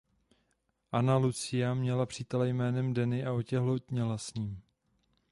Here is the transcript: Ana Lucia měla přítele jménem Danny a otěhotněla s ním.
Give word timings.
Ana 0.91 1.17
Lucia 1.17 1.73
měla 1.73 2.05
přítele 2.05 2.49
jménem 2.49 2.93
Danny 2.93 3.25
a 3.25 3.33
otěhotněla 3.33 4.17
s 4.17 4.33
ním. 4.33 4.61